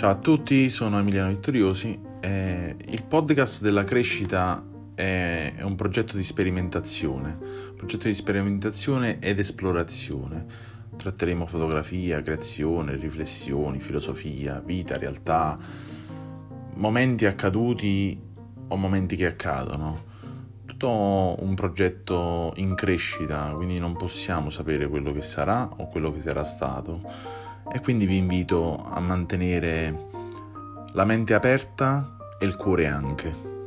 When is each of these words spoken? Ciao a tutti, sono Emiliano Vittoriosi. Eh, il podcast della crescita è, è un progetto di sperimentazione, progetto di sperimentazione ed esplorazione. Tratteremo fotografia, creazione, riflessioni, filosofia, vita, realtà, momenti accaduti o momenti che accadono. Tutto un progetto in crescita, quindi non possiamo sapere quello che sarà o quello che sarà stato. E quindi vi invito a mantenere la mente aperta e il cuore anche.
Ciao 0.00 0.12
a 0.12 0.16
tutti, 0.16 0.70
sono 0.70 0.98
Emiliano 0.98 1.28
Vittoriosi. 1.28 2.00
Eh, 2.20 2.74
il 2.86 3.04
podcast 3.04 3.60
della 3.60 3.84
crescita 3.84 4.64
è, 4.94 5.52
è 5.54 5.60
un 5.60 5.74
progetto 5.74 6.16
di 6.16 6.24
sperimentazione, 6.24 7.38
progetto 7.76 8.06
di 8.06 8.14
sperimentazione 8.14 9.18
ed 9.18 9.38
esplorazione. 9.38 10.46
Tratteremo 10.96 11.44
fotografia, 11.44 12.22
creazione, 12.22 12.96
riflessioni, 12.96 13.78
filosofia, 13.78 14.62
vita, 14.64 14.96
realtà, 14.96 15.58
momenti 16.76 17.26
accaduti 17.26 18.18
o 18.68 18.76
momenti 18.76 19.16
che 19.16 19.26
accadono. 19.26 19.98
Tutto 20.64 21.36
un 21.40 21.52
progetto 21.54 22.54
in 22.56 22.74
crescita, 22.74 23.52
quindi 23.54 23.78
non 23.78 23.94
possiamo 23.98 24.48
sapere 24.48 24.88
quello 24.88 25.12
che 25.12 25.20
sarà 25.20 25.68
o 25.76 25.88
quello 25.88 26.10
che 26.10 26.22
sarà 26.22 26.42
stato. 26.42 27.48
E 27.72 27.80
quindi 27.80 28.06
vi 28.06 28.16
invito 28.16 28.76
a 28.84 29.00
mantenere 29.00 30.08
la 30.92 31.04
mente 31.04 31.34
aperta 31.34 32.16
e 32.38 32.46
il 32.46 32.56
cuore 32.56 32.86
anche. 32.86 33.59